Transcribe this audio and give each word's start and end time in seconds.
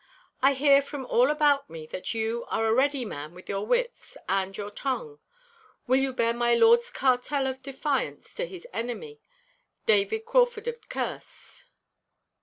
I 0.41 0.55
hear 0.55 0.81
from 0.81 1.05
all 1.05 1.29
about 1.29 1.69
me 1.69 1.85
that 1.91 2.11
you 2.15 2.43
are 2.47 2.65
a 2.65 2.73
ready 2.73 3.05
man 3.05 3.35
with 3.35 3.47
your 3.47 3.67
wits 3.67 4.17
and 4.27 4.57
your 4.57 4.71
tongue. 4.71 5.19
Will 5.85 5.99
you 5.99 6.11
bear 6.11 6.33
my 6.33 6.55
lord's 6.55 6.89
cartel 6.89 7.45
of 7.45 7.61
defiance 7.61 8.33
to 8.33 8.47
his 8.47 8.65
enemy, 8.73 9.21
David 9.85 10.25
Crauford 10.25 10.67
of 10.67 10.81
Kerse? 10.89 11.65